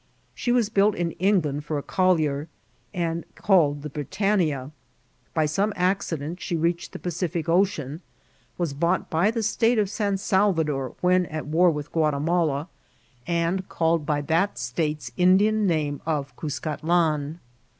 [0.33, 2.47] She was built in England for a collier,
[2.91, 4.71] and call ed the Britannia.
[5.35, 8.01] By some accident she reached the Pacific Ocean,
[8.57, 12.67] was bought by die State of San Salva dor when at war with Guatimala,
[13.27, 17.39] and called by that state's Indian name of Cuscatlan.